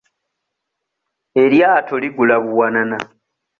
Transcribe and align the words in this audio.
Eryato 1.41 1.95
ligula 2.01 2.35
buwanana. 2.43 2.97